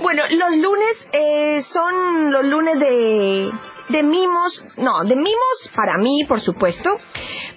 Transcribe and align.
Bueno, 0.00 0.22
los 0.30 0.56
lunes 0.56 1.08
eh, 1.12 1.62
son 1.62 2.30
los 2.30 2.44
lunes 2.46 2.78
de, 2.78 3.50
de 3.88 4.02
mimos, 4.04 4.64
no, 4.76 5.02
de 5.04 5.16
mimos 5.16 5.72
para 5.74 5.98
mí, 5.98 6.24
por 6.28 6.40
supuesto, 6.40 6.90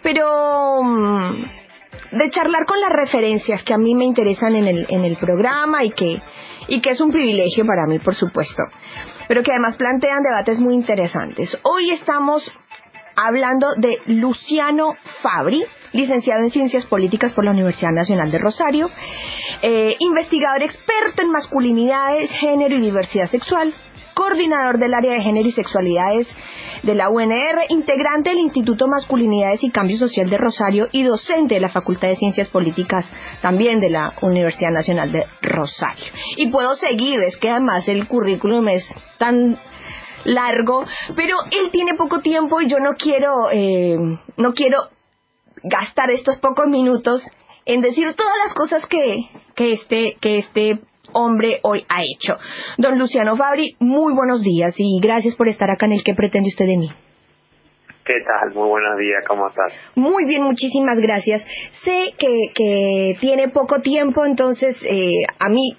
pero 0.01 0.81
mm, 0.81 1.43
de 2.17 2.29
charlar 2.31 2.65
con 2.65 2.79
las 2.79 2.91
referencias 2.91 3.61
que 3.63 3.73
a 3.73 3.77
mí 3.77 3.93
me 3.93 4.05
interesan 4.05 4.55
en 4.55 4.67
el, 4.67 4.87
en 4.89 5.05
el 5.05 5.17
programa 5.17 5.83
y 5.83 5.91
que, 5.91 6.19
y 6.67 6.81
que 6.81 6.91
es 6.91 7.01
un 7.01 7.11
privilegio 7.11 7.65
para 7.65 7.85
mí, 7.85 7.99
por 7.99 8.15
supuesto, 8.15 8.63
pero 9.27 9.43
que 9.43 9.51
además 9.51 9.77
plantean 9.77 10.23
debates 10.23 10.59
muy 10.59 10.73
interesantes. 10.73 11.57
Hoy 11.63 11.91
estamos 11.91 12.51
hablando 13.25 13.67
de 13.77 13.99
Luciano 14.07 14.93
Fabri, 15.21 15.63
licenciado 15.93 16.41
en 16.43 16.49
Ciencias 16.49 16.85
Políticas 16.85 17.33
por 17.33 17.45
la 17.45 17.51
Universidad 17.51 17.91
Nacional 17.91 18.31
de 18.31 18.39
Rosario, 18.39 18.89
eh, 19.61 19.95
investigador 19.99 20.63
experto 20.63 21.21
en 21.21 21.31
masculinidades, 21.31 22.31
género 22.31 22.77
y 22.77 22.81
diversidad 22.81 23.27
sexual, 23.27 23.73
coordinador 24.13 24.77
del 24.77 24.93
área 24.93 25.13
de 25.13 25.21
género 25.21 25.47
y 25.47 25.51
sexualidades 25.51 26.27
de 26.83 26.95
la 26.95 27.09
UNR, 27.09 27.65
integrante 27.69 28.31
del 28.31 28.39
Instituto 28.39 28.87
Masculinidades 28.87 29.63
y 29.63 29.71
Cambio 29.71 29.97
Social 29.97 30.29
de 30.29 30.37
Rosario 30.37 30.87
y 30.91 31.03
docente 31.03 31.55
de 31.55 31.61
la 31.61 31.69
Facultad 31.69 32.07
de 32.07 32.15
Ciencias 32.15 32.47
Políticas 32.49 33.09
también 33.41 33.79
de 33.79 33.89
la 33.89 34.13
Universidad 34.21 34.71
Nacional 34.71 35.11
de 35.11 35.23
Rosario. 35.41 36.05
Y 36.37 36.49
puedo 36.49 36.75
seguir, 36.75 37.19
es 37.21 37.37
que 37.37 37.49
además 37.49 37.87
el 37.87 38.07
currículum 38.07 38.67
es 38.69 38.87
tan 39.17 39.57
largo, 40.25 40.85
pero 41.15 41.37
él 41.51 41.71
tiene 41.71 41.95
poco 41.95 42.19
tiempo 42.19 42.61
y 42.61 42.67
yo 42.67 42.79
no 42.79 42.91
quiero, 42.93 43.51
eh, 43.51 43.97
no 44.37 44.53
quiero 44.53 44.89
gastar 45.63 46.09
estos 46.11 46.39
pocos 46.39 46.67
minutos 46.67 47.23
en 47.65 47.81
decir 47.81 48.13
todas 48.15 48.33
las 48.43 48.53
cosas 48.53 48.85
que, 48.87 49.29
que 49.55 49.73
este, 49.73 50.17
que 50.19 50.39
este 50.39 50.79
hombre 51.13 51.59
hoy 51.63 51.85
ha 51.89 52.01
hecho. 52.03 52.37
Don 52.77 52.97
Luciano 52.97 53.35
Fabri, 53.35 53.75
muy 53.79 54.13
buenos 54.13 54.41
días 54.41 54.73
y 54.77 54.99
gracias 55.01 55.35
por 55.35 55.47
estar 55.47 55.69
acá 55.69 55.85
en 55.85 55.93
el 55.93 56.03
que 56.03 56.13
pretende 56.13 56.49
usted 56.49 56.65
de 56.65 56.77
mí. 56.77 56.89
¿Qué 58.03 58.15
tal? 58.25 58.53
Muy 58.55 58.67
buenos 58.67 58.97
días, 58.97 59.23
¿cómo 59.27 59.47
estás? 59.47 59.71
Muy 59.95 60.25
bien, 60.25 60.43
muchísimas 60.43 60.97
gracias. 60.99 61.45
Sé 61.83 62.13
que, 62.17 62.51
que 62.55 63.15
tiene 63.19 63.49
poco 63.49 63.81
tiempo, 63.81 64.25
entonces 64.25 64.75
eh, 64.83 65.23
a 65.39 65.49
mí 65.49 65.75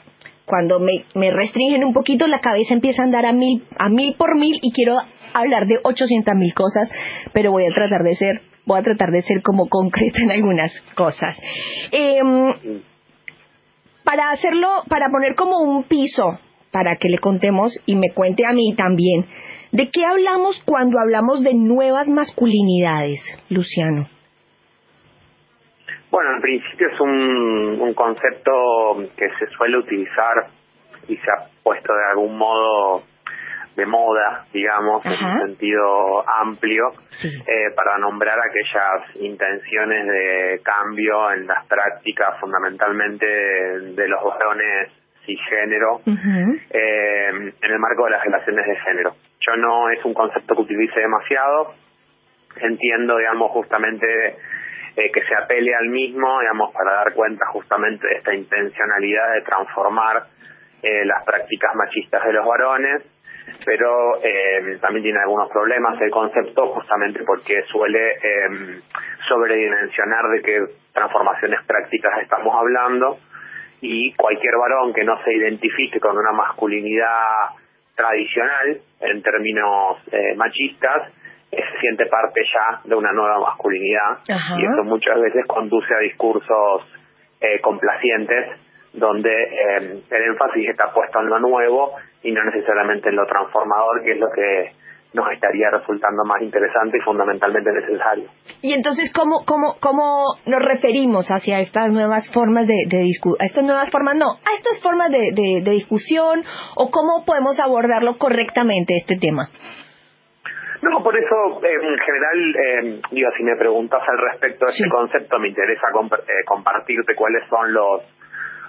cuando 0.46 0.80
me, 0.80 1.04
restringen 1.30 1.84
un 1.84 1.92
poquito 1.92 2.26
la 2.26 2.40
cabeza 2.40 2.74
empieza 2.74 3.02
a 3.02 3.06
andar 3.06 3.26
a 3.26 3.32
mil, 3.32 3.64
a 3.78 3.88
mil 3.88 4.14
por 4.16 4.36
mil 4.36 4.58
y 4.60 4.72
quiero 4.72 4.96
hablar 5.34 5.66
de 5.66 5.78
800 5.82 6.34
mil 6.34 6.52
cosas, 6.54 6.90
pero 7.32 7.50
voy 7.50 7.64
a 7.64 7.74
tratar 7.74 8.02
de 8.02 8.14
ser, 8.16 8.42
voy 8.66 8.80
a 8.80 8.82
tratar 8.82 9.10
de 9.10 9.22
ser 9.22 9.42
como 9.42 9.68
concreta 9.68 10.20
en 10.20 10.30
algunas 10.30 10.72
cosas. 10.94 11.40
Em, 11.90 12.82
para 14.04 14.30
hacerlo, 14.30 14.68
para 14.88 15.08
poner 15.10 15.34
como 15.34 15.60
un 15.60 15.84
piso, 15.84 16.38
para 16.70 16.96
que 16.96 17.08
le 17.08 17.18
contemos 17.18 17.78
y 17.86 17.96
me 17.96 18.10
cuente 18.14 18.44
a 18.46 18.52
mí 18.52 18.74
también, 18.76 19.26
¿de 19.72 19.90
qué 19.90 20.04
hablamos 20.04 20.60
cuando 20.64 20.98
hablamos 20.98 21.42
de 21.42 21.54
nuevas 21.54 22.08
masculinidades, 22.08 23.20
Luciano? 23.48 24.08
Bueno, 26.12 26.34
en 26.36 26.42
principio 26.42 26.88
es 26.88 27.00
un, 27.00 27.80
un 27.80 27.94
concepto 27.94 28.52
que 29.16 29.30
se 29.38 29.46
suele 29.56 29.78
utilizar 29.78 30.46
y 31.08 31.16
se 31.16 31.30
ha 31.30 31.48
puesto 31.62 31.90
de 31.94 32.04
algún 32.10 32.36
modo 32.36 33.02
de 33.74 33.86
moda, 33.86 34.44
digamos, 34.52 35.02
en 35.06 35.26
un 35.26 35.46
sentido 35.46 36.22
amplio, 36.28 36.92
eh, 37.24 37.70
para 37.74 37.96
nombrar 37.96 38.38
aquellas 38.38 39.16
intenciones 39.16 40.06
de 40.06 40.60
cambio 40.62 41.32
en 41.32 41.46
las 41.46 41.66
prácticas 41.66 42.38
fundamentalmente 42.40 43.26
de, 43.26 44.08
los 44.08 44.22
varones 44.22 44.92
cisgénero 45.24 46.02
eh, 46.06 47.30
en 47.30 47.70
el 47.70 47.78
marco 47.78 48.04
de 48.04 48.10
las 48.10 48.22
relaciones 48.22 48.66
de 48.66 48.76
género. 48.76 49.14
Yo 49.40 49.56
no 49.56 49.88
es 49.88 50.04
un 50.04 50.12
concepto 50.12 50.54
que 50.56 50.60
utilice 50.60 51.00
demasiado, 51.00 51.68
entiendo, 52.60 53.16
digamos, 53.16 53.50
justamente 53.52 54.36
eh, 54.96 55.10
que 55.10 55.22
se 55.22 55.34
apele 55.34 55.74
al 55.74 55.88
mismo, 55.88 56.40
digamos, 56.40 56.72
para 56.72 56.92
dar 56.92 57.12
cuenta 57.14 57.46
justamente 57.46 58.06
de 58.06 58.14
esta 58.14 58.34
intencionalidad 58.34 59.34
de 59.34 59.42
transformar 59.42 60.24
eh, 60.82 61.04
las 61.04 61.24
prácticas 61.24 61.76
machistas 61.76 62.24
de 62.24 62.32
los 62.32 62.44
varones, 62.44 63.02
pero 63.64 64.16
eh, 64.20 64.78
también 64.80 65.04
tiene 65.04 65.20
algunos 65.20 65.48
problemas 65.48 66.00
el 66.00 66.10
concepto 66.10 66.66
justamente 66.74 67.22
porque 67.24 67.62
suele 67.70 68.10
eh, 68.14 68.80
sobredimensionar 69.28 70.28
de 70.28 70.42
qué 70.42 70.58
transformaciones 70.92 71.60
prácticas 71.68 72.22
estamos 72.22 72.52
hablando 72.56 73.16
y 73.80 74.12
cualquier 74.14 74.56
varón 74.56 74.92
que 74.92 75.04
no 75.04 75.22
se 75.22 75.32
identifique 75.34 76.00
con 76.00 76.18
una 76.18 76.32
masculinidad 76.32 77.50
tradicional 77.94 78.80
en 79.00 79.22
términos 79.22 79.98
machistas 80.36 81.12
se 81.60 81.80
siente 81.80 82.06
parte 82.06 82.40
ya 82.42 82.80
de 82.84 82.94
una 82.94 83.12
nueva 83.12 83.38
masculinidad 83.40 84.18
y 84.26 84.64
eso 84.64 84.84
muchas 84.84 85.20
veces 85.20 85.44
conduce 85.46 85.94
a 85.94 85.98
discursos 85.98 86.82
eh, 87.40 87.60
complacientes 87.60 88.58
donde 88.94 89.30
eh, 89.30 90.02
el 90.10 90.22
énfasis 90.22 90.68
está 90.70 90.92
puesto 90.94 91.20
en 91.20 91.28
lo 91.28 91.38
nuevo 91.40 91.92
y 92.22 92.32
no 92.32 92.42
necesariamente 92.44 93.08
en 93.08 93.16
lo 93.16 93.26
transformador, 93.26 94.02
que 94.02 94.12
es 94.12 94.18
lo 94.18 94.30
que 94.30 94.72
nos 95.14 95.30
estaría 95.30 95.68
resultando 95.70 96.24
más 96.24 96.40
interesante 96.40 96.96
y 96.96 97.00
fundamentalmente 97.00 97.70
necesario. 97.70 98.24
Y 98.62 98.72
entonces, 98.72 99.12
¿cómo, 99.12 99.44
cómo, 99.44 99.76
cómo 99.80 100.24
nos 100.46 100.60
referimos 100.62 101.28
hacia 101.30 101.60
estas 101.60 101.90
nuevas 101.90 102.30
formas 102.32 102.66
de, 102.66 102.74
de 102.88 103.10
a 103.38 103.44
estas 103.44 103.64
nuevas 103.64 103.90
formas, 103.90 104.16
no, 104.16 104.32
a 104.32 104.54
estas 104.56 104.80
formas 104.80 105.10
de, 105.10 105.32
de 105.62 105.70
discusión 105.70 106.44
o 106.76 106.90
cómo 106.90 107.24
podemos 107.26 107.60
abordarlo 107.60 108.16
correctamente 108.16 108.96
este 108.96 109.16
tema? 109.16 109.50
No, 110.82 111.02
por 111.02 111.16
eso, 111.16 111.60
en 111.62 111.98
general, 111.98 112.56
eh, 112.56 113.00
digo, 113.12 113.30
si 113.36 113.44
me 113.44 113.56
preguntas 113.56 114.02
al 114.06 114.18
respecto 114.18 114.66
de 114.66 114.72
este 114.72 114.88
concepto, 114.88 115.38
me 115.38 115.48
interesa 115.48 115.86
eh, 115.88 116.44
compartirte 116.44 117.14
cuáles 117.14 117.48
son 117.48 117.72
los, 117.72 118.02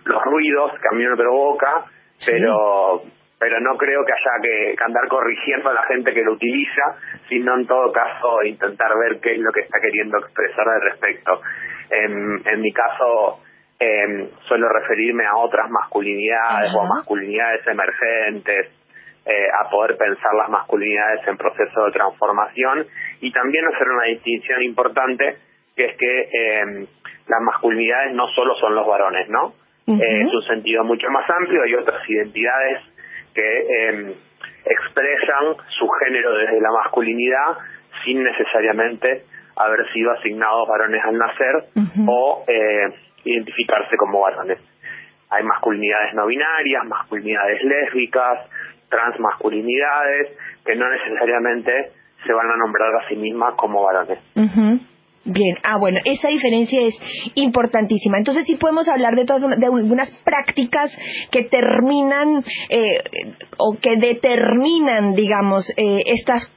los 0.06 0.23
ruidos 0.23 0.73
que 0.79 0.88
a 0.91 0.97
mí 0.97 1.03
me 1.06 1.16
provoca, 1.18 1.85
pero 2.25 3.02
pero 3.40 3.59
no 3.59 3.75
creo 3.75 4.06
que 4.06 4.13
haya 4.13 4.41
que, 4.41 4.75
andar 4.85 5.06
corrigiendo 5.09 5.69
a 5.69 5.73
la 5.73 5.84
gente 5.84 6.13
que 6.13 6.23
lo 6.23 6.31
utiliza, 6.31 6.96
sino 7.28 7.56
en 7.57 7.68
todo 7.68 7.91
caso 7.91 8.41
intentar 8.41 8.97
ver 8.97 9.19
qué 9.19 9.34
es 9.34 9.40
lo 9.40 9.52
que 9.52 9.62
está 9.62 9.79
queriendo 9.81 10.18
expresar 10.19 10.66
al 10.66 10.81
respecto. 10.81 11.41
En, 11.90 12.41
en 12.47 12.62
mi 12.62 12.72
caso, 12.72 13.41
eh, 13.78 14.29
suelo 14.47 14.69
referirme 14.69 15.25
a 15.25 15.35
otras 15.35 15.69
masculinidades 15.69 16.73
o 16.73 16.85
masculinidades 16.85 17.68
emergentes, 17.68 18.72
eh, 19.25 19.47
a 19.57 19.69
poder 19.69 19.95
pensar 19.95 20.34
las 20.35 20.50
masculinidades 20.50 21.25
en 21.25 21.38
proceso 21.38 21.85
de 21.85 21.91
transformación 21.94 22.85
y 23.22 23.31
también 23.31 23.66
hacer 23.67 23.88
una 23.88 24.03
distinción 24.07 24.61
importante 24.63 25.38
que 25.78 25.85
es 25.85 25.97
que 25.97 26.22
eh, 26.23 26.88
las 27.28 27.41
masculinidades 27.41 28.13
no 28.16 28.28
solo 28.35 28.53
son 28.56 28.75
los 28.75 28.85
varones, 28.85 29.29
¿no? 29.29 29.53
Eh, 29.88 30.23
es 30.28 30.34
un 30.34 30.44
sentido 30.44 30.84
mucho 30.84 31.07
más 31.09 31.23
amplio, 31.29 31.63
hay 31.63 31.73
otras 31.73 32.01
identidades 32.09 32.81
que 33.34 34.13
expresan 34.66 35.55
su 35.69 35.88
género 36.03 36.34
desde 36.35 36.59
la 36.59 36.72
masculinidad 36.84 37.57
sin 38.03 38.23
necesariamente 38.23 39.23
haber 39.55 39.90
sido 39.94 40.11
asignados 40.11 40.67
varones 40.67 41.01
al 41.01 41.17
nacer 41.17 41.63
o 42.07 42.44
identificarse 43.23 43.95
como 43.95 44.19
varones. 44.19 44.59
Hay 45.29 45.44
masculinidades 45.44 46.13
no 46.13 46.28
binarias, 46.28 46.85
masculinidades 46.85 47.63
lésbicas, 47.63 48.50
transmasculinidades 48.94 50.38
que 50.66 50.76
no 50.76 50.86
necesariamente 50.90 51.72
se 52.26 52.34
van 52.34 52.50
a 52.50 52.58
nombrar 52.58 52.90
a 52.96 53.08
sí 53.09 53.16
mismas 53.16 53.56
como 53.56 53.84
varones. 53.84 54.20
Bien, 55.26 55.56
ah 55.64 55.78
bueno, 55.80 56.00
esa 56.04 56.28
diferencia 56.28 56.81
es 56.81 56.96
importantísima. 57.36 58.18
Entonces 58.18 58.46
sí 58.46 58.58
podemos 58.58 58.90
hablar 58.90 59.16
de 59.16 59.26
todas 59.26 59.58
de 59.58 59.66
algunas 59.66 60.12
prácticas 60.26 60.92
que 61.32 61.44
terminan 61.44 62.44
eh, 62.70 63.03
o 63.58 63.78
que 63.82 63.96
determinan, 63.96 65.14
digamos, 65.14 65.70
eh, 65.78 66.02
estas 66.06 66.52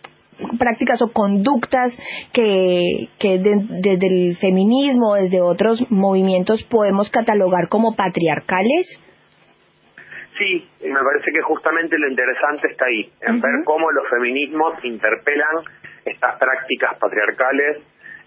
prácticas 0.58 1.00
o 1.00 1.12
conductas 1.12 1.96
que, 2.32 3.08
que 3.18 3.38
desde 3.38 4.06
el 4.06 4.36
feminismo, 4.38 5.14
desde 5.14 5.40
otros 5.40 5.88
movimientos 5.90 6.62
podemos 6.64 7.08
catalogar 7.10 7.68
como 7.68 7.94
patriarcales. 7.94 9.00
Sí, 10.38 10.68
me 10.82 11.02
parece 11.02 11.32
que 11.32 11.40
justamente 11.42 11.98
lo 11.98 12.08
interesante 12.08 12.68
está 12.68 12.86
ahí, 12.86 13.10
en 13.22 13.40
ver 13.40 13.52
cómo 13.64 13.90
los 13.90 14.08
feminismos 14.08 14.84
interpelan 14.84 15.64
estas 16.04 16.38
prácticas 16.38 16.98
patriarcales 16.98 17.78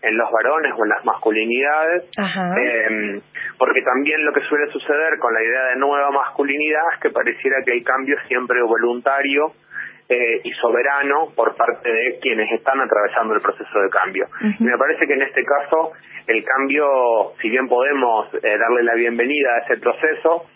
en 0.02 0.18
los 0.18 0.32
varones 0.32 0.74
o 0.78 0.84
en 0.84 0.90
las 0.90 1.06
masculinidades, 1.06 2.04
eh, 2.18 3.22
porque 3.58 3.82
también 3.82 4.24
lo 4.26 4.32
que 4.32 4.42
suele 4.42 4.72
suceder 4.72 5.20
con 5.20 5.34
la 5.34 5.44
idea 5.44 5.64
de 5.66 5.76
nueva 5.76 6.10
masculinidad 6.12 6.82
es 6.94 7.00
que 7.02 7.10
pareciera 7.10 7.58
que 7.66 7.74
hay 7.74 7.84
cambio 7.84 8.16
siempre 8.28 8.62
voluntario 8.64 9.52
eh, 10.08 10.42
y 10.44 10.52
soberano 10.54 11.28
por 11.36 11.56
parte 11.56 11.92
de 11.92 12.18
quienes 12.22 12.50
están 12.52 12.80
atravesando 12.80 13.36
el 13.36 13.42
proceso 13.42 13.80
de 13.80 13.90
cambio. 13.90 14.26
Y 14.60 14.64
me 14.64 14.78
parece 14.78 15.06
que 15.06 15.14
en 15.14 15.22
este 15.22 15.44
caso 15.44 15.92
el 16.28 16.44
cambio, 16.44 16.88
si 17.42 17.50
bien 17.50 17.68
podemos 17.68 18.34
eh, 18.34 18.58
darle 18.58 18.84
la 18.84 18.96
bienvenida 18.96 19.50
a 19.54 19.66
ese 19.66 19.78
proceso, 19.78 20.48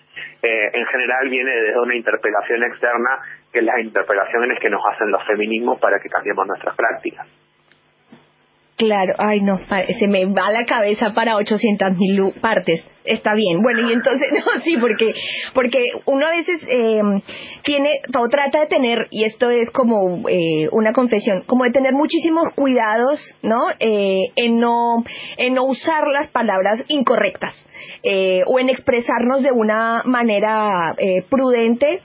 eh, 0.43 0.71
en 0.73 0.85
general 0.85 1.29
viene 1.29 1.51
desde 1.51 1.79
una 1.79 1.95
interpelación 1.95 2.63
externa, 2.63 3.19
que 3.51 3.59
es 3.59 3.65
las 3.65 3.79
interpelaciones 3.79 4.59
que 4.59 4.69
nos 4.69 4.81
hacen 4.91 5.09
los 5.09 5.25
feminismos 5.25 5.79
para 5.79 5.99
que 5.99 6.09
cambiemos 6.09 6.45
nuestras 6.45 6.75
prácticas. 6.75 7.42
Claro, 8.75 9.13
ay 9.19 9.41
no, 9.41 9.59
se 9.99 10.07
me 10.07 10.25
va 10.25 10.51
la 10.51 10.65
cabeza 10.65 11.13
para 11.13 11.35
800 11.35 11.95
mil 11.95 12.33
partes. 12.41 12.83
Está 13.05 13.33
bien. 13.35 13.61
Bueno, 13.61 13.87
y 13.87 13.93
entonces, 13.93 14.27
no, 14.33 14.61
sí, 14.61 14.77
porque, 14.77 15.13
porque 15.53 15.79
uno 16.05 16.25
a 16.25 16.31
veces 16.31 16.61
eh, 16.67 17.01
tiene, 17.63 17.99
o 18.17 18.27
trata 18.29 18.61
de 18.61 18.67
tener, 18.67 19.07
y 19.11 19.25
esto 19.25 19.49
es 19.49 19.69
como 19.71 20.27
eh, 20.27 20.69
una 20.71 20.91
confesión, 20.93 21.43
como 21.45 21.65
de 21.65 21.71
tener 21.71 21.93
muchísimos 21.93 22.45
cuidados, 22.55 23.19
¿no? 23.43 23.61
Eh, 23.79 24.31
en 24.35 24.59
no, 24.59 25.03
en 25.37 25.53
no 25.53 25.65
usar 25.65 26.07
las 26.07 26.31
palabras 26.31 26.83
incorrectas, 26.87 27.53
eh, 28.03 28.41
o 28.47 28.59
en 28.59 28.69
expresarnos 28.69 29.43
de 29.43 29.51
una 29.51 30.01
manera 30.05 30.95
eh, 30.97 31.23
prudente, 31.29 32.01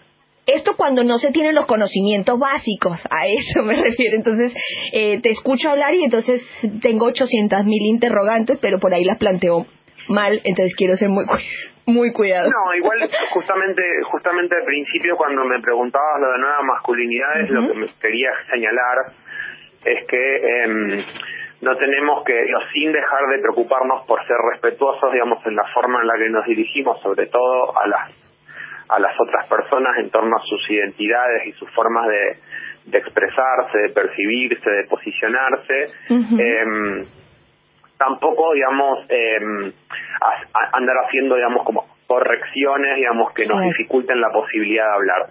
esto 0.48 0.74
cuando 0.76 1.04
no 1.04 1.18
se 1.18 1.30
tienen 1.30 1.54
los 1.54 1.66
conocimientos 1.66 2.38
básicos, 2.38 2.98
a 3.10 3.26
eso 3.26 3.62
me 3.62 3.76
refiero. 3.82 4.16
Entonces, 4.16 4.54
eh, 4.92 5.20
te 5.20 5.30
escucho 5.30 5.70
hablar 5.70 5.94
y 5.94 6.04
entonces 6.04 6.42
tengo 6.82 7.06
800 7.06 7.64
mil 7.64 7.82
interrogantes, 7.82 8.58
pero 8.60 8.78
por 8.78 8.94
ahí 8.94 9.04
las 9.04 9.18
planteo 9.18 9.66
mal, 10.08 10.40
entonces 10.44 10.74
quiero 10.74 10.96
ser 10.96 11.10
muy 11.10 11.24
muy 11.86 12.12
cuidado. 12.12 12.50
No, 12.50 12.74
igual 12.74 13.08
justamente 13.30 13.82
justamente 14.10 14.54
al 14.56 14.64
principio 14.64 15.16
cuando 15.16 15.44
me 15.44 15.60
preguntabas 15.60 16.20
lo 16.20 16.32
de 16.32 16.38
nuevas 16.38 16.64
masculinidades, 16.64 17.50
lo 17.50 17.68
que 17.68 17.78
me 17.78 17.86
quería 18.00 18.30
señalar 18.50 19.12
es 19.84 20.06
que 20.06 20.36
eh, 20.36 21.04
no 21.60 21.76
tenemos 21.76 22.24
que, 22.24 22.34
sin 22.72 22.92
dejar 22.92 23.26
de 23.30 23.38
preocuparnos 23.40 24.06
por 24.06 24.24
ser 24.26 24.36
respetuosos, 24.52 25.12
digamos, 25.12 25.44
en 25.46 25.56
la 25.56 25.64
forma 25.74 26.00
en 26.00 26.06
la 26.06 26.14
que 26.16 26.28
nos 26.30 26.46
dirigimos, 26.46 27.00
sobre 27.02 27.26
todo 27.26 27.76
a 27.76 27.88
las 27.88 28.27
a 28.88 28.98
las 28.98 29.14
otras 29.20 29.48
personas 29.48 29.98
en 29.98 30.10
torno 30.10 30.36
a 30.36 30.42
sus 30.42 30.70
identidades 30.70 31.46
y 31.46 31.52
sus 31.52 31.70
formas 31.70 32.06
de, 32.08 32.38
de 32.86 32.98
expresarse, 32.98 33.78
de 33.78 33.88
percibirse, 33.90 34.70
de 34.70 34.84
posicionarse. 34.84 35.86
eh, 36.40 37.04
tampoco, 37.98 38.54
digamos, 38.54 39.04
eh, 39.08 39.38
andar 40.72 40.96
haciendo, 41.04 41.34
digamos, 41.34 41.64
como 41.64 41.86
correcciones, 42.06 42.96
digamos, 42.96 43.32
que 43.34 43.44
nos 43.46 43.60
dificulten 43.60 44.20
la 44.20 44.30
posibilidad 44.30 44.84
de 44.86 44.94
hablar. 44.94 45.26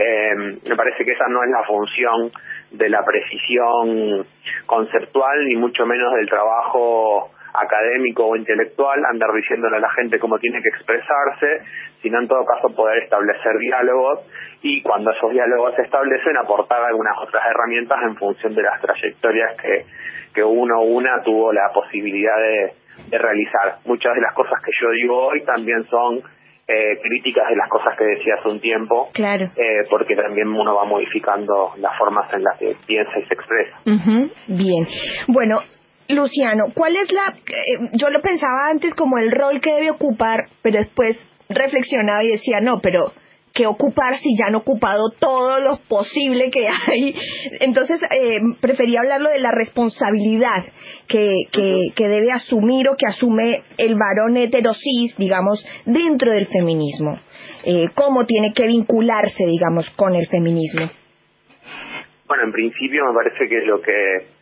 eh, 0.00 0.58
me 0.68 0.76
parece 0.76 1.04
que 1.04 1.12
esa 1.12 1.26
no 1.28 1.42
es 1.42 1.50
la 1.50 1.64
función 1.64 2.30
de 2.70 2.88
la 2.88 3.04
precisión 3.04 4.24
conceptual, 4.66 5.44
ni 5.46 5.56
mucho 5.56 5.84
menos 5.86 6.14
del 6.14 6.28
trabajo 6.28 7.32
académico 7.54 8.26
o 8.26 8.36
intelectual, 8.36 9.04
andar 9.04 9.32
diciéndole 9.32 9.76
a 9.76 9.80
la 9.80 9.90
gente 9.90 10.18
cómo 10.18 10.38
tiene 10.38 10.60
que 10.62 10.68
expresarse, 10.68 11.62
sino 12.02 12.20
en 12.20 12.28
todo 12.28 12.44
caso 12.44 12.74
poder 12.74 13.02
establecer 13.02 13.58
diálogos 13.58 14.20
y 14.62 14.82
cuando 14.82 15.10
esos 15.10 15.32
diálogos 15.32 15.74
se 15.76 15.82
establecen 15.82 16.36
aportar 16.36 16.82
algunas 16.84 17.16
otras 17.18 17.42
herramientas 17.50 17.98
en 18.02 18.16
función 18.16 18.54
de 18.54 18.62
las 18.62 18.80
trayectorias 18.80 19.56
que, 19.60 19.84
que 20.34 20.42
uno 20.42 20.80
o 20.80 20.84
una 20.84 21.22
tuvo 21.22 21.52
la 21.52 21.70
posibilidad 21.72 22.36
de, 22.36 22.72
de 23.10 23.18
realizar. 23.18 23.78
Muchas 23.84 24.14
de 24.14 24.20
las 24.20 24.34
cosas 24.34 24.60
que 24.62 24.72
yo 24.80 24.90
digo 24.90 25.26
hoy 25.28 25.42
también 25.44 25.84
son 25.84 26.22
eh, 26.72 27.00
críticas 27.02 27.48
de 27.48 27.56
las 27.56 27.68
cosas 27.68 27.96
que 27.98 28.04
decía 28.04 28.34
hace 28.38 28.48
un 28.48 28.60
tiempo, 28.60 29.08
claro. 29.12 29.46
eh, 29.56 29.82
porque 29.90 30.14
también 30.14 30.48
uno 30.48 30.76
va 30.76 30.84
modificando 30.84 31.72
las 31.78 31.98
formas 31.98 32.32
en 32.32 32.44
las 32.44 32.56
que 32.58 32.76
piensa 32.86 33.10
y 33.18 33.24
se 33.24 33.34
expresa. 33.34 33.76
Bien, 34.46 34.86
bueno, 35.26 35.58
Luciano, 36.14 36.66
¿cuál 36.74 36.96
es 36.96 37.10
la... 37.12 37.34
Eh, 37.36 37.90
yo 37.92 38.08
lo 38.10 38.20
pensaba 38.20 38.68
antes 38.70 38.94
como 38.94 39.18
el 39.18 39.30
rol 39.30 39.60
que 39.60 39.72
debe 39.72 39.90
ocupar, 39.90 40.48
pero 40.62 40.78
después 40.78 41.18
reflexionaba 41.48 42.24
y 42.24 42.28
decía, 42.28 42.60
no, 42.60 42.80
pero 42.80 43.12
¿qué 43.52 43.66
ocupar 43.66 44.16
si 44.18 44.36
ya 44.36 44.46
han 44.46 44.54
ocupado 44.54 45.10
todo 45.18 45.58
lo 45.60 45.78
posible 45.88 46.50
que 46.50 46.66
hay? 46.68 47.14
Entonces, 47.60 48.00
eh, 48.10 48.38
prefería 48.60 49.00
hablarlo 49.00 49.30
de 49.30 49.40
la 49.40 49.50
responsabilidad 49.50 50.64
que, 51.08 51.44
que, 51.52 51.88
que, 51.94 52.08
debe 52.08 52.32
asumir 52.32 52.88
o 52.88 52.96
que 52.96 53.06
asume 53.06 53.62
el 53.76 53.96
varón 53.96 54.36
heterosis, 54.36 55.16
digamos, 55.16 55.64
dentro 55.84 56.32
del 56.32 56.46
feminismo. 56.46 57.18
Eh, 57.64 57.88
¿Cómo 57.94 58.26
tiene 58.26 58.52
que 58.52 58.66
vincularse, 58.66 59.44
digamos, 59.46 59.90
con 59.90 60.14
el 60.14 60.26
feminismo? 60.28 60.90
Bueno, 62.26 62.44
en 62.44 62.52
principio 62.52 63.04
me 63.06 63.14
parece 63.14 63.48
que 63.48 63.60
lo 63.66 63.82
que 63.82 64.39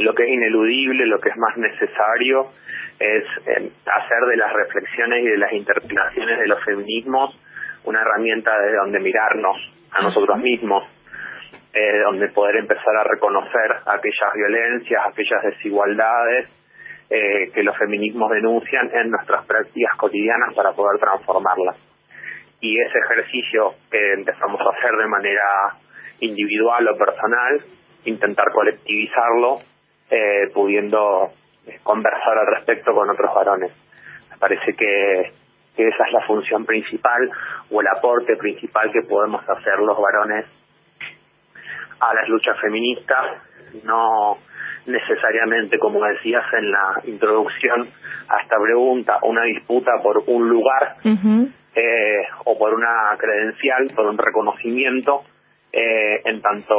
lo 0.00 0.14
que 0.14 0.24
es 0.24 0.30
ineludible, 0.30 1.06
lo 1.06 1.20
que 1.20 1.30
es 1.30 1.36
más 1.36 1.56
necesario 1.56 2.50
es 2.98 3.24
eh, 3.46 3.70
hacer 3.86 4.20
de 4.28 4.36
las 4.36 4.52
reflexiones 4.52 5.24
y 5.24 5.28
de 5.28 5.38
las 5.38 5.52
interpretaciones 5.52 6.38
de 6.38 6.46
los 6.46 6.62
feminismos 6.64 7.38
una 7.84 8.02
herramienta 8.02 8.50
desde 8.60 8.76
donde 8.76 9.00
mirarnos 9.00 9.56
a 9.92 10.02
nosotros 10.02 10.38
mismos, 10.38 10.84
eh, 11.72 12.00
donde 12.04 12.28
poder 12.28 12.56
empezar 12.56 12.96
a 12.96 13.04
reconocer 13.04 13.72
aquellas 13.86 14.32
violencias, 14.34 15.02
aquellas 15.06 15.42
desigualdades 15.42 16.48
eh, 17.10 17.50
que 17.54 17.62
los 17.62 17.76
feminismos 17.78 18.30
denuncian 18.30 18.90
en 18.92 19.10
nuestras 19.10 19.46
prácticas 19.46 19.96
cotidianas 19.96 20.54
para 20.54 20.72
poder 20.72 21.00
transformarlas. 21.00 21.76
Y 22.60 22.78
ese 22.80 22.98
ejercicio 22.98 23.74
que 23.90 24.12
empezamos 24.12 24.60
a 24.60 24.76
hacer 24.76 24.94
de 24.96 25.06
manera 25.06 25.76
individual 26.20 26.88
o 26.88 26.98
personal, 26.98 27.62
intentar 28.04 28.50
colectivizarlo 28.52 29.58
eh, 30.10 30.50
pudiendo 30.54 31.30
conversar 31.82 32.38
al 32.38 32.46
respecto 32.46 32.92
con 32.92 33.10
otros 33.10 33.34
varones. 33.34 33.72
Me 34.30 34.36
parece 34.38 34.74
que, 34.74 35.32
que 35.76 35.88
esa 35.88 36.04
es 36.06 36.12
la 36.12 36.26
función 36.26 36.64
principal 36.64 37.30
o 37.70 37.80
el 37.80 37.86
aporte 37.88 38.36
principal 38.36 38.90
que 38.92 39.00
podemos 39.08 39.46
hacer 39.48 39.78
los 39.78 39.98
varones 40.00 40.46
a 42.00 42.14
las 42.14 42.28
luchas 42.28 42.58
feministas, 42.60 43.42
no 43.84 44.38
necesariamente, 44.86 45.78
como 45.78 46.04
decías 46.04 46.44
en 46.54 46.70
la 46.70 47.00
introducción 47.04 47.82
a 48.28 48.42
esta 48.42 48.56
pregunta, 48.60 49.18
una 49.22 49.42
disputa 49.44 49.92
por 50.02 50.22
un 50.26 50.48
lugar 50.48 50.94
eh, 51.04 52.26
o 52.44 52.58
por 52.58 52.74
una 52.74 53.16
credencial, 53.18 53.88
por 53.94 54.06
un 54.06 54.16
reconocimiento 54.16 55.22
eh, 55.72 56.22
en 56.24 56.40
tanto 56.40 56.74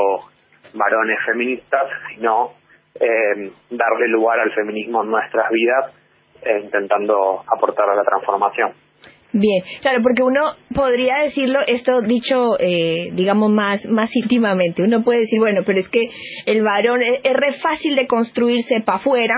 varones 0.74 1.20
feministas, 1.26 1.88
sino 2.10 2.52
eh, 2.96 3.52
darle 3.70 4.08
lugar 4.08 4.40
al 4.40 4.52
feminismo 4.54 5.04
en 5.04 5.12
nuestras 5.12 5.50
vidas, 5.52 5.94
eh, 6.42 6.62
intentando 6.64 7.44
aportar 7.48 7.90
a 7.90 7.96
la 7.96 8.04
transformación. 8.04 8.74
Bien, 9.32 9.64
claro, 9.82 10.02
porque 10.02 10.24
uno 10.24 10.42
podría 10.74 11.18
decirlo, 11.22 11.60
esto 11.68 12.02
dicho, 12.02 12.60
eh, 12.60 13.10
digamos, 13.14 13.52
más, 13.52 13.86
más 13.86 14.16
íntimamente, 14.16 14.82
uno 14.82 15.04
puede 15.04 15.20
decir, 15.22 15.40
bueno, 15.40 15.62
pero 15.66 15.80
es 15.80 15.88
que 15.90 16.10
el 16.48 16.64
varón 16.64 17.02
es, 17.04 17.34
re 17.34 17.54
fácil 17.62 17.96
de 17.96 18.08
construirse 18.08 18.82
para 18.84 18.98
afuera, 18.98 19.36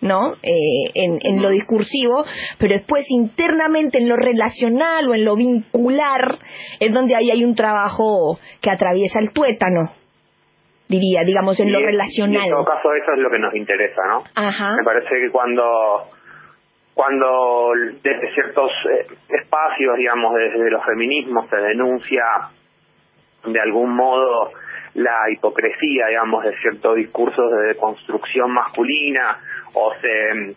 ¿no? 0.00 0.32
Eh, 0.42 0.90
en, 0.94 1.18
en 1.22 1.40
lo 1.40 1.50
discursivo, 1.50 2.24
pero 2.58 2.74
después 2.74 3.08
internamente 3.10 3.98
en 3.98 4.08
lo 4.08 4.16
relacional 4.16 5.08
o 5.08 5.14
en 5.14 5.24
lo 5.24 5.36
vincular 5.36 6.40
es 6.80 6.92
donde 6.92 7.14
ahí 7.14 7.30
hay 7.30 7.44
un 7.44 7.54
trabajo 7.54 8.40
que 8.60 8.70
atraviesa 8.70 9.20
el 9.20 9.32
tuétano, 9.32 9.92
diría, 10.88 11.22
digamos, 11.24 11.58
en 11.60 11.68
y 11.68 11.72
lo 11.72 11.78
es, 11.80 11.86
relacional. 11.86 12.44
En 12.44 12.50
todo 12.50 12.64
caso 12.64 12.94
eso 12.94 13.12
es 13.12 13.18
lo 13.18 13.30
que 13.30 13.38
nos 13.38 13.54
interesa, 13.54 14.02
¿no? 14.08 14.24
Ajá. 14.34 14.76
Me 14.76 14.84
parece 14.84 15.08
que 15.08 15.30
cuando 15.30 16.08
cuando 16.94 17.70
desde 18.02 18.34
ciertos 18.34 18.70
eh, 18.90 19.06
espacios, 19.28 19.96
digamos, 19.96 20.34
desde 20.34 20.70
los 20.70 20.84
feminismos 20.84 21.48
se 21.48 21.56
denuncia 21.56 22.22
de 23.46 23.60
algún 23.60 23.94
modo 23.94 24.52
la 24.94 25.30
hipocresía, 25.30 26.08
digamos, 26.08 26.44
de 26.44 26.56
ciertos 26.58 26.96
discursos 26.96 27.50
de 27.66 27.74
construcción 27.76 28.52
masculina 28.52 29.38
o 29.72 29.94
se 30.00 30.34
mm, 30.34 30.52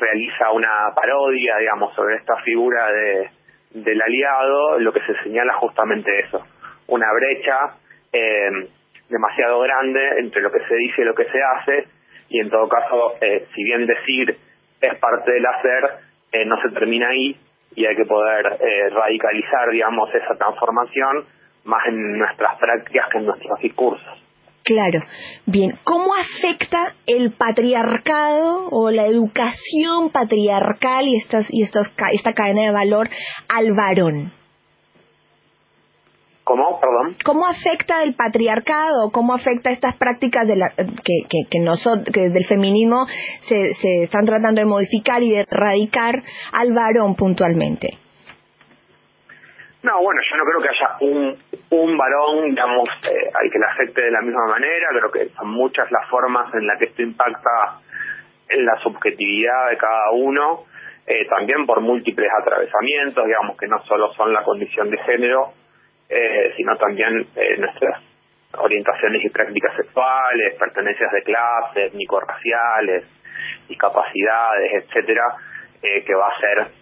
realiza 0.00 0.50
una 0.50 0.92
parodia, 0.94 1.56
digamos, 1.58 1.94
sobre 1.94 2.16
esta 2.16 2.36
figura 2.38 2.90
de 2.90 3.30
del 3.76 4.00
aliado, 4.00 4.78
lo 4.78 4.92
que 4.92 5.00
se 5.00 5.14
señala 5.22 5.52
justamente 5.54 6.10
eso, 6.20 6.42
una 6.86 7.06
brecha 7.12 7.76
eh, 8.12 8.68
demasiado 9.08 9.60
grande 9.60 10.00
entre 10.18 10.42
lo 10.42 10.50
que 10.50 10.60
se 10.66 10.74
dice 10.74 11.02
y 11.02 11.04
lo 11.04 11.14
que 11.14 11.24
se 11.24 11.38
hace 11.42 11.88
y 12.28 12.40
en 12.40 12.50
todo 12.50 12.68
caso, 12.68 13.14
eh, 13.20 13.46
si 13.54 13.62
bien 13.62 13.86
decir 13.86 14.36
es 14.80 14.98
parte 14.98 15.32
del 15.32 15.46
hacer, 15.46 15.90
eh, 16.32 16.44
no 16.44 16.56
se 16.60 16.70
termina 16.70 17.08
ahí 17.08 17.36
y 17.74 17.86
hay 17.86 17.96
que 17.96 18.04
poder 18.04 18.46
eh, 18.46 18.90
radicalizar, 18.90 19.70
digamos, 19.70 20.08
esa 20.14 20.34
transformación 20.36 21.24
más 21.64 21.86
en 21.86 22.18
nuestras 22.18 22.58
prácticas 22.58 23.08
que 23.10 23.18
en 23.18 23.26
nuestros 23.26 23.58
discursos. 23.60 24.22
Claro. 24.64 24.98
Bien, 25.46 25.78
¿cómo 25.84 26.12
afecta 26.14 26.94
el 27.06 27.32
patriarcado 27.32 28.68
o 28.70 28.90
la 28.90 29.06
educación 29.06 30.10
patriarcal 30.12 31.06
y, 31.06 31.16
estas, 31.16 31.46
y 31.50 31.62
estas, 31.62 31.92
esta 32.12 32.32
cadena 32.32 32.62
de 32.62 32.72
valor 32.72 33.08
al 33.48 33.72
varón? 33.72 34.32
¿Cómo? 36.46 36.78
Perdón. 36.78 37.16
¿Cómo 37.24 37.44
afecta 37.48 38.04
el 38.04 38.14
patriarcado? 38.14 39.10
¿Cómo 39.10 39.34
afecta 39.34 39.70
estas 39.70 39.96
prácticas 39.96 40.46
de 40.46 40.54
la, 40.54 40.68
que, 40.76 41.26
que, 41.28 41.42
que, 41.50 41.58
nosotros, 41.58 42.06
que 42.14 42.28
del 42.28 42.46
feminismo 42.46 43.04
se, 43.40 43.74
se 43.74 44.04
están 44.04 44.24
tratando 44.26 44.60
de 44.60 44.64
modificar 44.64 45.24
y 45.24 45.32
de 45.32 45.40
erradicar 45.40 46.22
al 46.52 46.72
varón 46.72 47.16
puntualmente? 47.16 47.98
No, 49.82 50.00
bueno, 50.00 50.20
yo 50.22 50.36
no 50.36 50.44
creo 50.44 50.60
que 50.62 50.68
haya 50.68 50.96
un, 51.00 51.36
un 51.70 51.98
varón, 51.98 52.50
digamos, 52.50 52.88
eh, 53.10 53.26
al 53.34 53.50
que 53.50 53.58
le 53.58 53.66
afecte 53.66 54.02
de 54.02 54.10
la 54.12 54.22
misma 54.22 54.46
manera. 54.46 54.86
Creo 54.90 55.10
que 55.10 55.34
son 55.34 55.50
muchas 55.50 55.90
las 55.90 56.08
formas 56.08 56.54
en 56.54 56.64
las 56.64 56.78
que 56.78 56.84
esto 56.84 57.02
impacta 57.02 57.80
en 58.50 58.64
la 58.64 58.78
subjetividad 58.84 59.70
de 59.70 59.78
cada 59.78 60.12
uno. 60.12 60.62
Eh, 61.08 61.26
también 61.28 61.66
por 61.66 61.80
múltiples 61.80 62.30
atravesamientos, 62.40 63.26
digamos, 63.26 63.56
que 63.56 63.66
no 63.66 63.82
solo 63.82 64.12
son 64.14 64.32
la 64.32 64.44
condición 64.44 64.90
de 64.90 64.98
género, 64.98 65.52
eh, 66.08 66.52
sino 66.56 66.76
también 66.76 67.26
eh, 67.36 67.56
nuestras 67.58 68.02
orientaciones 68.58 69.24
y 69.24 69.28
prácticas 69.28 69.76
sexuales, 69.76 70.54
pertenencias 70.58 71.12
de 71.12 71.22
clases, 71.22 71.92
étnico-raciales, 71.92 73.04
discapacidades, 73.68 74.84
etcétera, 74.84 75.24
eh, 75.82 76.04
que 76.04 76.14
va 76.14 76.26
a 76.26 76.36
hacer 76.36 76.72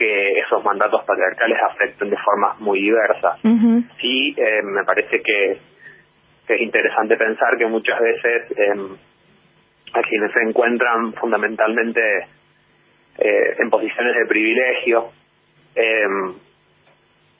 que 0.00 0.40
esos 0.40 0.64
mandatos 0.64 1.04
patriarcales 1.04 1.58
afecten 1.62 2.08
de 2.08 2.16
formas 2.16 2.58
muy 2.58 2.80
diversas. 2.80 3.38
Sí, 4.00 4.34
eh, 4.34 4.62
me 4.62 4.82
parece 4.84 5.20
que, 5.20 5.52
es 6.48 6.60
interesante 6.60 7.16
pensar 7.16 7.56
que 7.58 7.66
muchas 7.66 8.00
veces 8.00 8.50
eh, 8.56 8.96
a 9.92 10.02
quienes 10.02 10.32
se 10.32 10.40
encuentran 10.40 11.12
fundamentalmente 11.12 12.00
eh, 13.18 13.56
en 13.58 13.70
posiciones 13.70 14.16
de 14.16 14.26
privilegio 14.26 15.12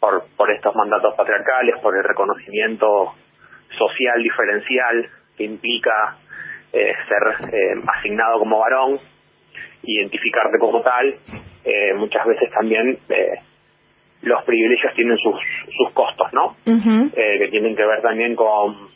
por, 0.00 0.24
por 0.36 0.50
estos 0.50 0.74
mandatos 0.74 1.14
patriarcales, 1.14 1.78
por 1.80 1.96
el 1.96 2.02
reconocimiento 2.02 3.14
social 3.78 4.22
diferencial 4.22 5.08
que 5.36 5.44
implica 5.44 6.16
ser 6.72 7.82
asignado 7.86 8.38
como 8.38 8.60
varón, 8.60 9.00
identificarte 9.82 10.58
como 10.58 10.80
tal, 10.82 11.14
eh, 11.64 11.94
muchas 11.94 12.24
veces 12.26 12.50
también 12.52 12.98
eh, 13.08 13.38
los 14.22 14.42
privilegios 14.44 14.94
tienen 14.94 15.16
sus, 15.18 15.36
sus 15.76 15.90
costos, 15.92 16.32
¿no? 16.32 16.56
eh, 16.66 17.38
que 17.38 17.48
tienen 17.48 17.74
que 17.76 17.84
ver 17.84 18.02
también 18.02 18.34
con, 18.34 18.88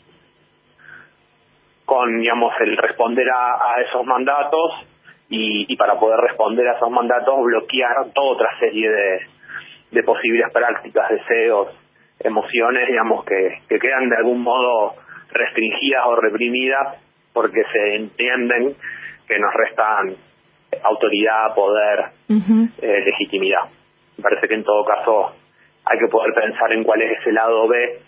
con 1.84 2.20
digamos, 2.20 2.54
el 2.60 2.76
responder 2.76 3.26
a, 3.30 3.80
esos 3.88 4.04
mandatos 4.04 4.86
y, 5.28 5.72
y, 5.72 5.76
para 5.76 5.98
poder 5.98 6.20
responder 6.20 6.68
a 6.68 6.76
esos 6.76 6.90
mandatos 6.90 7.42
bloquear 7.42 8.12
toda 8.14 8.32
otra 8.32 8.58
serie 8.58 8.90
de, 8.90 9.20
de 9.94 10.02
posibles 10.02 10.50
prácticas, 10.52 11.08
deseos, 11.08 11.68
emociones, 12.20 12.86
digamos, 12.86 13.24
que, 13.24 13.60
que 13.68 13.78
quedan 13.78 14.08
de 14.08 14.16
algún 14.16 14.42
modo 14.42 14.94
restringidas 15.30 16.02
o 16.06 16.16
reprimidas 16.16 16.98
porque 17.32 17.62
se 17.72 17.96
entienden 17.96 18.74
que 19.26 19.38
nos 19.38 19.54
restan 19.54 20.16
autoridad, 20.82 21.54
poder, 21.54 22.06
eh, 22.28 23.00
legitimidad. 23.04 23.60
Me 24.16 24.22
parece 24.22 24.48
que 24.48 24.54
en 24.54 24.64
todo 24.64 24.84
caso 24.84 25.34
hay 25.84 25.98
que 25.98 26.08
poder 26.08 26.34
pensar 26.34 26.72
en 26.72 26.82
cuál 26.82 27.02
es 27.02 27.18
ese 27.20 27.32
lado 27.32 27.68
B 27.68 27.98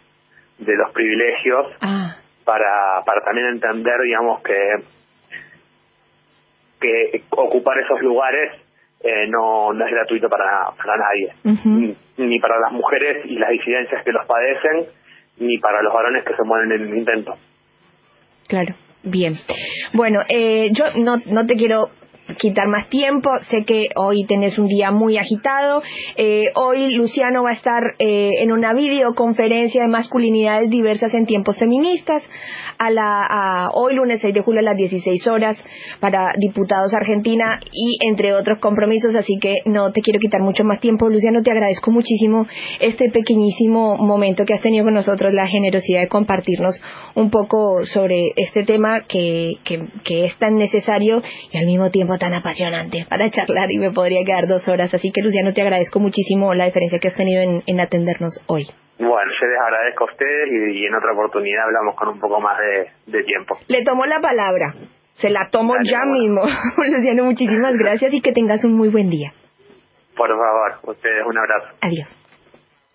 de 0.58 0.76
los 0.76 0.90
privilegios 0.92 1.66
ah. 1.82 2.16
para, 2.44 3.02
para 3.04 3.20
también 3.24 3.48
entender, 3.48 4.00
digamos, 4.02 4.42
que, 4.42 4.76
que 6.80 7.22
ocupar 7.30 7.78
esos 7.78 8.00
lugares 8.00 8.65
eh, 9.00 9.26
no, 9.28 9.72
no 9.72 9.84
es 9.84 9.90
gratuito 9.92 10.28
para, 10.28 10.70
para 10.76 10.96
nadie, 10.96 11.94
ni, 12.16 12.38
para 12.40 12.58
las 12.60 12.72
mujeres 12.72 13.24
y 13.26 13.38
las 13.38 13.50
disidencias 13.50 14.04
que 14.04 14.12
los 14.12 14.26
padecen, 14.26 14.86
ni 15.38 15.58
para 15.58 15.82
los 15.82 15.92
varones 15.92 16.24
que 16.24 16.34
se 16.34 16.42
mueren 16.42 16.72
en 16.72 16.88
el 16.88 16.98
intento. 16.98 17.34
Claro. 18.48 18.74
Bien. 19.02 19.34
Bueno, 19.92 20.20
eh, 20.28 20.70
yo 20.72 20.86
no, 20.96 21.14
no 21.26 21.46
te 21.46 21.54
quiero 21.54 21.90
quitar 22.38 22.68
más 22.68 22.88
tiempo. 22.88 23.30
Sé 23.50 23.64
que 23.64 23.88
hoy 23.96 24.24
tenés 24.26 24.58
un 24.58 24.66
día 24.66 24.90
muy 24.90 25.18
agitado. 25.18 25.82
Eh, 26.16 26.44
hoy 26.54 26.90
Luciano 26.94 27.42
va 27.42 27.50
a 27.50 27.54
estar 27.54 27.82
eh, 27.98 28.30
en 28.42 28.52
una 28.52 28.72
videoconferencia 28.74 29.82
de 29.82 29.88
masculinidades 29.88 30.70
diversas 30.70 31.14
en 31.14 31.26
tiempos 31.26 31.56
feministas 31.58 32.22
a 32.78 32.90
la 32.90 33.70
hoy 33.72 33.94
lunes 33.94 34.20
6 34.20 34.34
de 34.34 34.40
julio 34.40 34.60
a 34.60 34.64
las 34.64 34.76
16 34.76 35.26
horas 35.28 35.62
para 36.00 36.32
diputados 36.38 36.92
Argentina 36.94 37.58
y 37.72 37.98
entre 38.06 38.34
otros 38.34 38.58
compromisos. 38.60 39.14
Así 39.14 39.38
que 39.40 39.58
no 39.64 39.92
te 39.92 40.00
quiero 40.00 40.18
quitar 40.20 40.40
mucho 40.40 40.64
más 40.64 40.80
tiempo. 40.80 41.08
Luciano, 41.08 41.42
te 41.42 41.50
agradezco 41.50 41.90
muchísimo 41.90 42.46
este 42.80 43.10
pequeñísimo 43.10 43.96
momento 43.96 44.44
que 44.44 44.54
has 44.54 44.62
tenido 44.62 44.84
con 44.84 44.94
nosotros, 44.94 45.32
la 45.32 45.46
generosidad 45.46 46.00
de 46.00 46.08
compartirnos 46.08 46.80
un 47.14 47.30
poco 47.30 47.84
sobre 47.84 48.32
este 48.36 48.64
tema 48.64 49.04
que, 49.08 49.54
que, 49.64 49.84
que 50.04 50.24
es 50.24 50.36
tan 50.38 50.56
necesario 50.56 51.22
y 51.52 51.58
al 51.58 51.66
mismo 51.66 51.90
tiempo 51.90 52.15
tan 52.18 52.34
apasionante 52.34 53.06
para 53.08 53.30
charlar 53.30 53.70
y 53.70 53.78
me 53.78 53.90
podría 53.90 54.24
quedar 54.24 54.46
dos 54.46 54.66
horas. 54.68 54.92
Así 54.92 55.10
que 55.12 55.22
Luciano, 55.22 55.52
te 55.52 55.62
agradezco 55.62 56.00
muchísimo 56.00 56.54
la 56.54 56.66
diferencia 56.66 56.98
que 56.98 57.08
has 57.08 57.14
tenido 57.14 57.42
en, 57.42 57.80
atendernos 57.80 58.42
hoy. 58.46 58.64
Bueno, 58.98 59.30
yo 59.40 59.46
les 59.46 59.60
agradezco 59.60 60.04
a 60.04 60.12
ustedes 60.12 60.48
y, 60.50 60.86
en 60.86 60.94
otra 60.94 61.12
oportunidad 61.12 61.64
hablamos 61.64 61.94
con 61.96 62.08
un 62.08 62.20
poco 62.20 62.40
más 62.40 62.58
de, 63.06 63.22
tiempo. 63.24 63.58
Le 63.68 63.82
tomo 63.84 64.06
la 64.06 64.20
palabra. 64.20 64.74
Se 65.14 65.30
la 65.30 65.48
tomo 65.50 65.74
ya 65.82 66.04
mismo. 66.04 66.42
Luciano, 66.92 67.24
muchísimas 67.24 67.74
gracias 67.78 68.12
y 68.12 68.20
que 68.20 68.32
tengas 68.32 68.64
un 68.64 68.74
muy 68.74 68.88
buen 68.88 69.10
día. 69.10 69.32
Por 70.16 70.28
favor, 70.28 70.94
ustedes 70.94 71.26
un 71.26 71.38
abrazo. 71.38 71.76
Adiós. 71.82 72.25